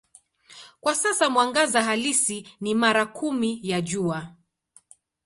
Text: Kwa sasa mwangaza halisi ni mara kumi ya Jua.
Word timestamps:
Kwa 0.81 0.95
sasa 0.95 1.29
mwangaza 1.29 1.83
halisi 1.83 2.47
ni 2.61 2.75
mara 2.75 3.05
kumi 3.05 3.59
ya 3.63 3.81
Jua. 3.81 4.35